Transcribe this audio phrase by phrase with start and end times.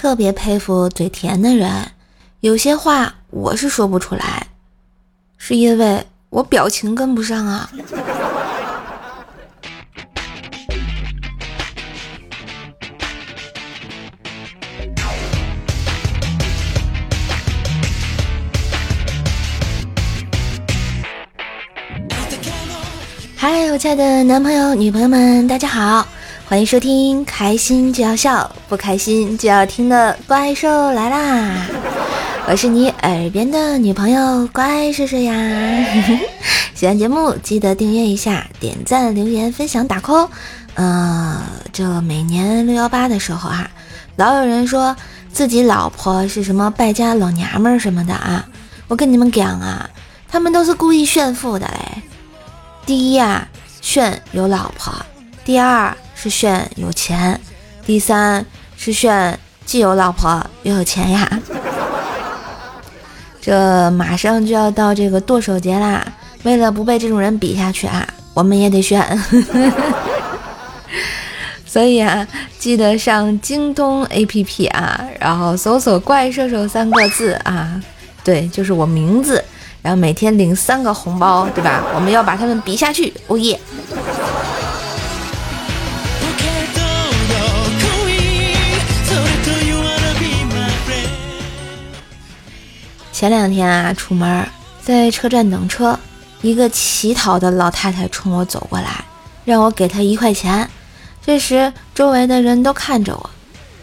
[0.00, 1.70] 特别佩服嘴甜的人，
[2.40, 4.46] 有些话我是说不出来，
[5.36, 7.70] 是因为我表情跟不上啊。
[23.36, 26.08] 嗨，我亲爱的男朋友、女朋友们，大家好，
[26.50, 31.64] 欢迎收听开心就要笑，不开心就要听的怪兽来啦！
[32.48, 35.32] 我是你耳边的女朋友怪兽兽呀。
[36.74, 40.28] 喜欢节目记得订阅一下，点赞、留言、分享、打 call。
[40.74, 41.40] 呃，
[41.72, 43.70] 这每年六幺八的时候啊，
[44.16, 44.96] 老有人说
[45.32, 48.44] 自己老婆是什么败家老娘们儿什么的啊，
[48.88, 49.88] 我跟你们讲啊，
[50.28, 52.02] 他们都是故意炫富的嘞。
[52.84, 53.46] 第一啊，
[53.80, 54.92] 炫有老婆；
[55.44, 57.34] 第二是炫有钱；
[57.86, 58.44] 第三
[58.76, 61.40] 是炫既有老婆又有钱呀。
[63.40, 66.04] 这马上就要到这个剁手节啦，
[66.42, 69.02] 为了不被这种人比下去啊，我们也得炫。
[71.64, 72.26] 所以啊，
[72.58, 77.80] 记得上京东 APP 啊，然后搜索“怪兽兽”三个字啊，
[78.22, 79.42] 对，就是我名字。
[79.80, 81.82] 然后每天领三个红包，对吧？
[81.94, 83.58] 我们要把他们比下去，哦耶！
[93.20, 94.48] 前两天啊，出门
[94.82, 96.00] 在车站等车，
[96.40, 99.04] 一个乞讨的老太太冲我走过来，
[99.44, 100.66] 让我给她一块钱。
[101.20, 103.30] 这时周围的人都看着我，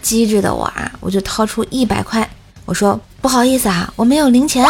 [0.00, 2.26] 机智的我啊，我就掏出一百块，
[2.64, 4.64] 我说不好意思啊，我没有零钱。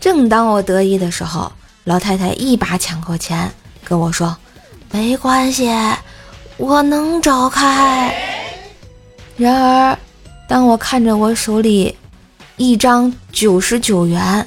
[0.00, 1.52] 正当我得意的时候，
[1.84, 3.52] 老太太一把抢过钱，
[3.84, 4.34] 跟我说
[4.90, 5.70] ：“没关系，
[6.56, 8.14] 我能找开。”
[9.36, 9.98] 然而，
[10.48, 11.94] 当我看着我手里
[12.56, 14.46] 一张九十九元，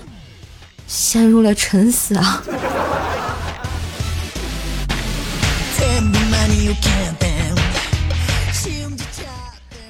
[0.88, 2.41] 陷入了沉思啊！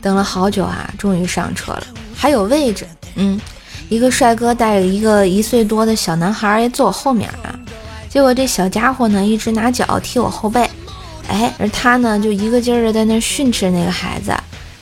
[0.02, 1.84] 等了好久啊，终于上车了，
[2.16, 3.40] 还有位置，嗯。
[3.90, 7.58] 一个帅哥带着一个一岁多的小男孩也坐我后面啊，
[8.10, 10.70] 结果这小家伙呢一直拿脚踢我后背，
[11.30, 14.36] 哎，而他呢就一个劲儿的在那训斥那个孩子，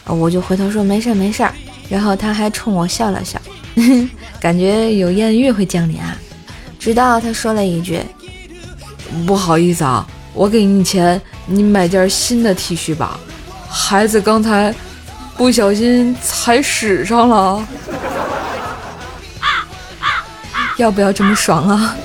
[0.06, 1.54] 我就回头说没事没事儿，
[1.90, 3.40] 然后他还冲我笑了笑，
[4.40, 6.18] 感觉有艳遇会降临啊，
[6.80, 8.00] 直到他说了一句，
[9.26, 13.20] 不好意思啊，我给你钱，你买件新的 T 恤吧，
[13.70, 14.74] 孩子刚才
[15.38, 17.68] 不小心踩屎上了。
[20.78, 21.96] 要不要这么爽啊？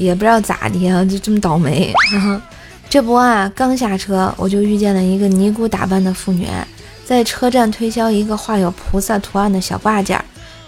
[0.00, 1.92] 也不知道咋的啊，就这么倒霉。
[2.88, 6.48] 这不啊，刚下车我就遇见了一个尼姑打扮的妇女，
[7.04, 10.20] 在车站推销一个画有菩萨图案的小挂件，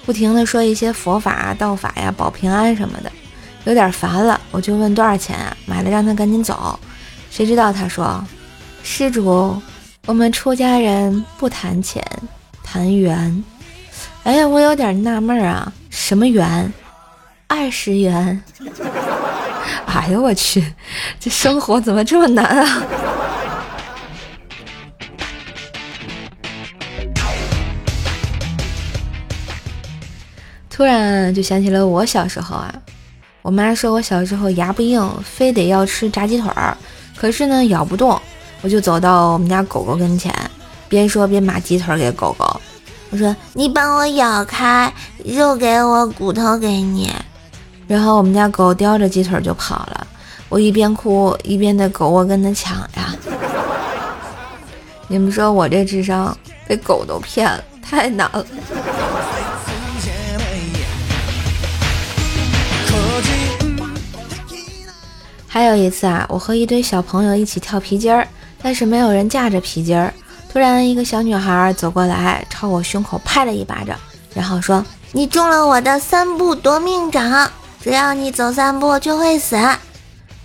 [0.07, 3.11] 不停的说一些佛法、道法呀、保平安什么的，
[3.65, 5.57] 有点烦了，我就问多少钱啊？
[5.67, 6.79] 买了让他赶紧走。
[7.31, 8.25] 谁知道他说，
[8.85, 9.61] 施主。
[10.07, 12.05] 我们出家人不谈钱，
[12.63, 13.45] 谈缘。
[14.25, 16.73] 哎呀，我有点纳闷啊，什么缘？
[17.47, 18.43] 二十元。
[19.95, 20.65] 哎呦我去，
[21.21, 22.83] 这生活怎么这么难啊？
[30.69, 32.75] 突然就想起了我小时候啊，
[33.43, 36.77] 我妈说我小时候牙不硬，非得要吃炸鸡腿儿，
[37.15, 38.21] 可是呢咬不动。
[38.63, 40.35] 我就走到我们家狗狗跟前，
[40.89, 42.61] 边说边把鸡腿给狗狗。
[43.11, 44.93] 我说：“你帮我咬开，
[45.25, 47.13] 肉给我，骨头给你。”
[47.87, 50.07] 然后我们家狗叼着鸡腿就跑了。
[50.49, 53.15] 我一边哭一边的狗窝跟他抢呀。
[55.09, 58.45] 你们说我这智商被狗都骗了，太难了。
[65.47, 68.27] 还有一次啊，我和一堆小朋友一起跳皮筋儿。
[68.65, 70.15] 但是没有人架着皮筋儿。
[70.49, 73.99] 突然，一个小女孩走过来，朝我胸口拍了一巴掌，
[74.33, 77.51] 然后说：“你中了我的三步夺命掌，
[77.83, 79.59] 只要你走三步就会死。”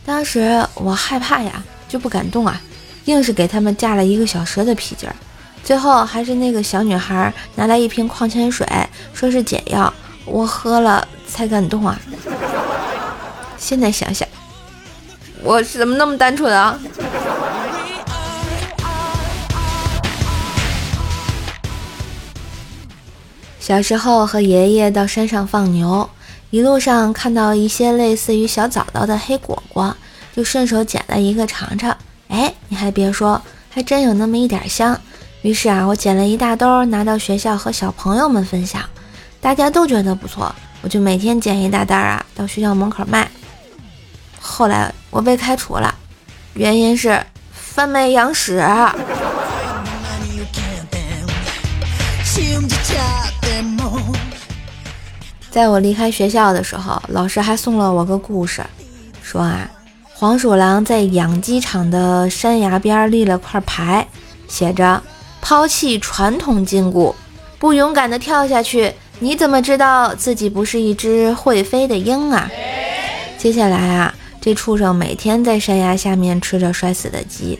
[0.03, 2.59] 当时我害怕呀，就不敢动啊，
[3.05, 5.15] 硬是给他们架了一个小时的皮筋儿。
[5.63, 8.65] 最后还是那个小女孩拿来一瓶矿泉水，
[9.13, 9.93] 说是解药，
[10.25, 11.99] 我喝了才敢动啊。
[13.57, 14.27] 现在想想，
[15.43, 16.79] 我是怎么那么单纯啊？
[23.59, 26.09] 小时候和爷爷到山上放牛，
[26.49, 29.95] 一路上看到一些类似于小枣枣的黑果果，
[30.33, 31.95] 就顺手捡了一个尝尝。
[32.29, 34.97] 哎，你还别说，还真有那么一点香。
[35.41, 38.81] 于是啊，我捡了一大兜，拿到学校和小朋友们分享，
[39.41, 43.29] 大家都觉得不错，我就每天捡一大袋啊，到学校门口卖。
[44.39, 45.93] 后来我被开除了，
[46.53, 47.21] 原因是
[47.51, 48.63] 贩卖羊屎。
[55.57, 58.63] 在我离开学校的时候，老师还送了我个故事，
[59.23, 59.67] 说啊，
[60.13, 64.07] 黄鼠狼在养鸡场的山崖边立了块牌，
[64.47, 65.01] 写着
[65.41, 67.11] “抛弃传统禁锢，
[67.57, 72.47] 不勇敢的跳下去，你怎么知道自己不是一只会飞的鹰啊？”
[73.39, 77.57] 接下来啊，这畜生每天在山崖下面吃着摔死的鸡。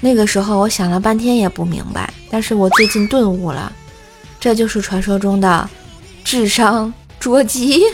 [0.00, 3.72] 那个时候我想了半天也不明白，但是我最近顿悟了，
[4.38, 5.68] 这就是传说中的。
[6.30, 7.86] 智商捉鸡。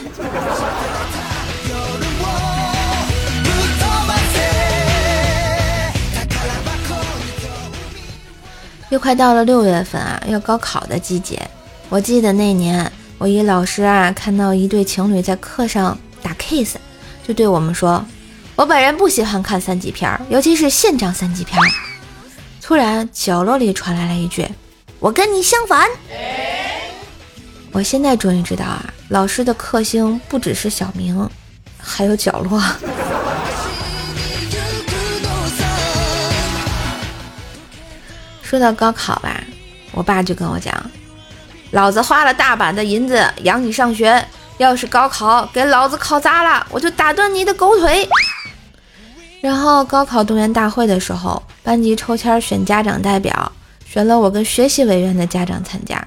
[8.89, 11.41] 又快到了六月份啊，要高考的季节。
[11.87, 16.75] 我记得那年，我一老师啊，看到一对情侣在课上打 kiss，
[17.25, 18.05] 就对我们说
[18.57, 21.57] ：“我本人不喜欢看三级片，尤其是现场三级片。”
[22.61, 24.45] 突然，角落里传来了一句
[24.99, 25.87] ：“我跟你相反。”
[27.75, 31.29] 我现在终于知道啊，老师的克星不只是小明，
[31.77, 32.57] 还有角落。
[38.41, 39.43] 说到高考吧，
[39.91, 40.73] 我爸就跟我讲，
[41.71, 44.25] 老子花了大把的银子养你上学，
[44.57, 48.07] 要是高考给老子考砸了，我就打断你的狗腿。
[49.41, 53.51] 然后高考动员大会的时候，班级抽签选家长代表，
[53.85, 56.01] 选了我跟学习委员的家长参加。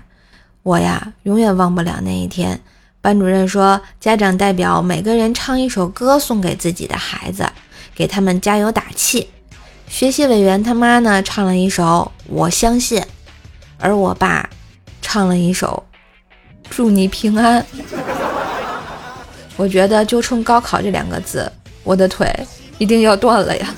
[0.68, 2.60] 我呀，永远忘不了那一天。
[3.00, 7.48] 班主任说，家长代表每个人唱一首歌送给自己的孩子，
[7.94, 9.30] 给他们加油打气。
[9.88, 13.00] 学习委员他妈呢，唱了一首《我相信》，
[13.78, 14.46] 而我爸
[15.00, 15.82] 唱了一首
[16.68, 17.62] 《祝你平安》。
[19.56, 21.50] 我觉得就冲高考这两个字，
[21.82, 22.30] 我的腿
[22.76, 23.74] 一定要断了呀。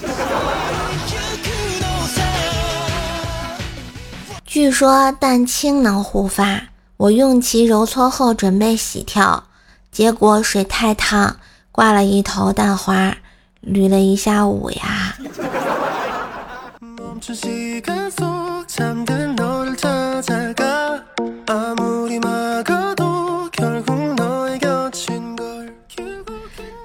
[4.44, 6.60] 据说蛋清能护发。
[7.00, 9.44] 我用其揉搓后准备洗跳，
[9.90, 11.34] 结果水太烫，
[11.72, 13.16] 挂了一头蛋花，
[13.66, 15.16] 捋了一下午呀。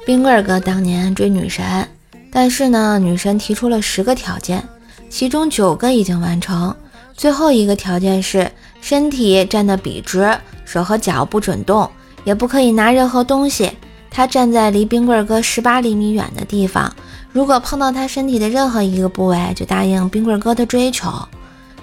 [0.06, 1.86] 冰棍哥当年追女神，
[2.32, 4.66] 但是呢，女神提出了十个条件，
[5.10, 6.74] 其中九个已经完成，
[7.14, 8.50] 最后一个条件是。
[8.86, 11.90] 身体站得笔直，手和脚不准动，
[12.24, 13.72] 也不可以拿任何东西。
[14.12, 16.94] 他站在离冰棍哥十八厘米远的地方，
[17.32, 21.12] 如果碰到他身体的任何一个部位，就答应冰棍哥的追求。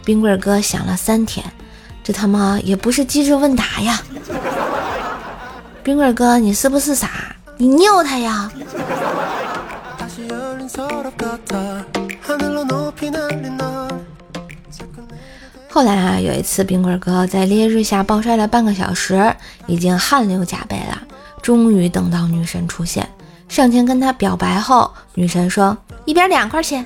[0.04, 1.44] 冰棍哥想了三天，
[2.04, 4.00] 这他妈也不是机智问答呀！
[5.82, 7.34] 冰棍哥，你是不是傻？
[7.56, 8.48] 你拗他呀！
[15.74, 19.34] 后来啊，有一次冰棍哥在烈日下暴晒了半个小时，
[19.66, 21.02] 已经汗流浃背了。
[21.40, 23.08] 终于等到女神出现，
[23.48, 25.74] 上前跟他表白后，女神说
[26.04, 26.84] ：“一边两块钱。”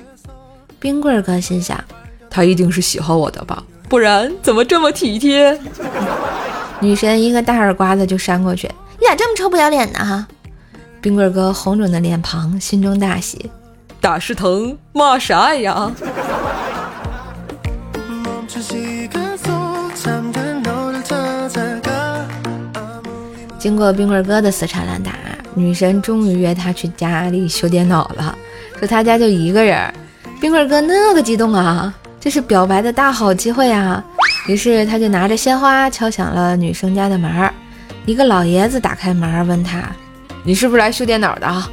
[0.79, 1.83] 冰棍哥心想
[2.31, 5.59] ：“他一定是喜欢我的吧，不然怎么这么体贴？”
[6.79, 10.25] 女神一个大耳刮子就扇过去：“你咋这么臭不要脸呢哈？”
[11.01, 13.51] 冰棍哥红肿的脸庞，心中大喜
[13.99, 15.91] ：“打是疼，骂是爱呀。”
[23.67, 25.11] 经过冰棍哥的死缠烂打，
[25.53, 28.33] 女神终于约他去家里修电脑了。
[28.79, 29.93] 说他家就一个人，
[30.39, 34.01] 冰棍哥那个激动啊，这是表白的大好机会啊！
[34.47, 37.53] 于是他就拿着鲜花敲响了女生家的门儿。
[38.05, 39.83] 一个老爷子打开门问他
[40.45, 41.63] ：“你是不是来修电脑的？”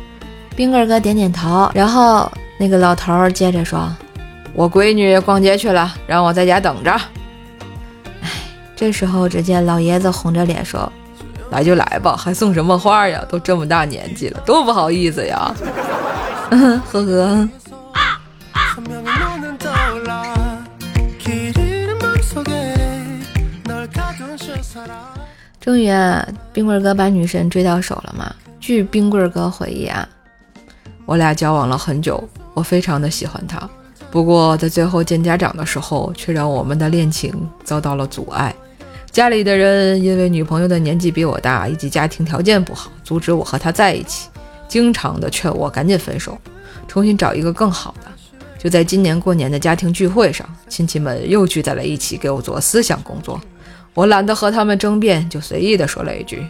[0.56, 3.88] 冰棍哥点点头，然后那个老头接着说
[4.52, 6.90] ：“我闺女逛街去了，让我在家等着。”
[8.20, 8.28] 哎，
[8.74, 10.92] 这时候只见老爷子红着脸说。
[11.54, 13.24] 来就来吧，还送什么花呀？
[13.28, 15.54] 都这么大年纪了，多不好意思呀！
[16.50, 17.48] 呵呵。
[25.60, 28.34] 终于，啊，冰棍哥把女神追到手了嘛？
[28.58, 30.08] 据冰棍哥回忆啊，
[31.06, 33.70] 我俩交往了很久，我非常的喜欢她，
[34.10, 38.52] 不过在最后见家长的时候，却让我们的恋情遭到了阻碍。
[39.14, 44.28] 家里的人因为女朋友的年纪比我大，以及家庭条件不好，阻止我和她在一起。
[44.66, 46.36] 经常的劝我赶紧分手，
[46.88, 48.10] 重新找一个更好的。
[48.58, 53.40] 就在今年过年的家庭聚会上，亲戚们又聚在了一起给我做思想工作。
[53.94, 56.44] 我懒得和他们争辩，就随意的说了一句：“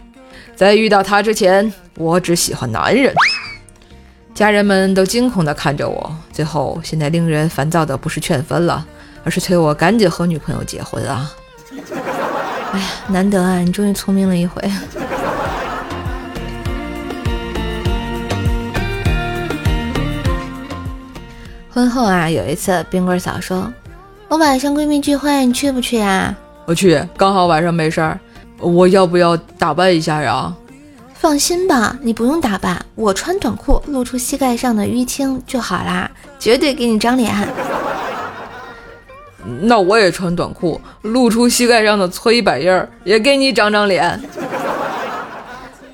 [0.56, 3.14] 在遇到他之前，我只喜欢男人。”
[4.35, 6.16] 家人们都惊恐地看着我。
[6.33, 8.87] 最后，现在令人烦躁的不是劝分了，
[9.23, 11.30] 而是催我赶紧和女朋友结婚啊！
[12.75, 14.61] 哎呀，难得啊，你终于聪明了一回。
[21.71, 23.73] 婚后啊，有一次冰棍嫂说
[24.26, 26.35] ：“我晚上闺蜜聚会，你去不去呀？”
[26.66, 28.19] 我去，刚好晚上没事儿，
[28.59, 30.52] 我要不要打扮一下呀？
[31.14, 37.33] 放心吧，你不用打扮，我穿短裤露出膝盖上的淤青就好啦，绝对给你长脸。
[39.60, 44.20] 那我也穿短裤，露出膝盖上的搓衣板印儿，也给你长长脸。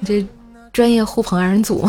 [0.01, 0.27] 你 这
[0.73, 1.89] 专业互捧二人组。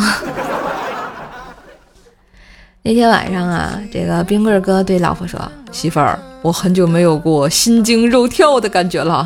[2.83, 5.39] 那天晚上啊，这个冰棍哥对老婆说
[5.71, 9.23] ：“媳妇儿。”我很久没有过心惊肉跳的感觉了，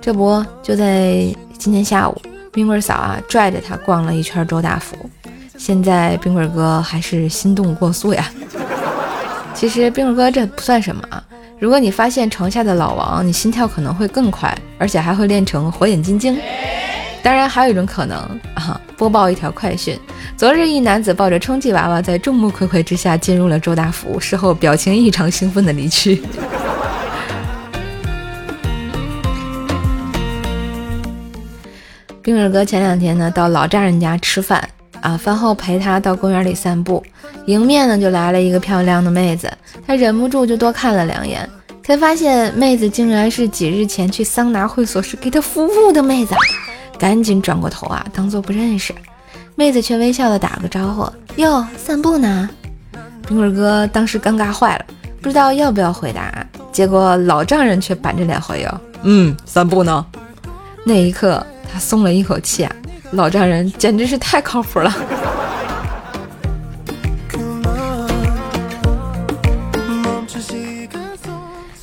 [0.00, 1.26] 这不就在
[1.58, 2.16] 今天下午，
[2.52, 4.96] 冰棍嫂啊拽着他逛了一圈周大福，
[5.56, 8.24] 现在冰棍哥还是心动过速呀。
[9.52, 11.20] 其实冰棍哥这不算什么啊，
[11.60, 16.38] 如果你发现床下的老王，你心跳可能会更快，而且还会练成火眼金睛。
[17.20, 18.16] 当然，还有一种可能
[18.54, 19.98] 啊，播报一条快讯：
[20.36, 26.22] 昨日一男子抱着充气娃娃，在众目睽睽之下进入了周大福，事后表情异常兴奋的离去。
[32.22, 34.68] 冰儿哥前两天呢，到老丈人家吃饭
[35.00, 37.02] 啊，饭后陪他到公园里散步，
[37.46, 39.50] 迎面呢就来了一个漂亮的妹子，
[39.86, 41.48] 他忍不住就多看了两眼，
[41.84, 46.34] 才发现妹子竟然是几日前去桑拿会所时给他服务的妹子。
[46.98, 48.92] 赶紧转过头啊，当做不认识。
[49.54, 51.08] 妹子却微笑的打个招呼
[51.40, 52.48] ：“哟，散步呢？”
[53.26, 54.84] 冰棍哥当时尴尬坏了，
[55.20, 56.46] 不知道要不要回答。
[56.72, 60.04] 结果老丈人却板着脸回应：“嗯，散步呢。”
[60.84, 62.72] 那一刻，他松了一口气啊，
[63.12, 64.94] 老丈人简直是太靠谱了。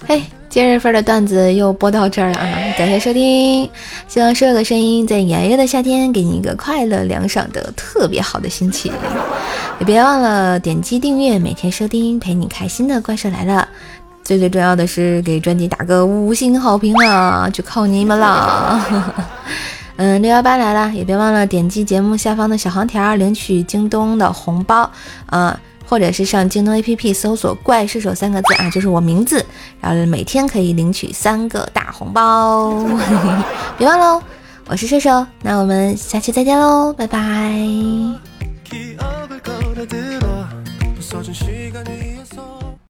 [0.07, 0.21] 嘿。
[0.47, 2.47] 今日份的段子又播到这儿了啊！
[2.77, 3.69] 感谢收听，
[4.07, 8.89] 希望所有的声音在炎热的夏天给你一个快乐凉爽的特别好的心情。
[9.81, 13.67] 也别忘了点击订阅，每天收听陪你开心的怪兽来了。
[14.23, 18.81] 最最重要的是给专辑打个五星好评啊，就靠你们了。
[19.97, 24.89] 嗯，六幺八来了，也别忘了点击节目下方的小黄条领取京东的红包
[25.27, 25.59] 啊。
[25.87, 29.45] 或者是上京东 APP 搜索“怪射手”三个字啊，就是我名字，
[29.79, 32.73] 然后每天可以领取三个大红包，
[33.77, 34.19] 别忘喽！
[34.65, 37.19] 我是射手，那我们下期再见喽，拜拜。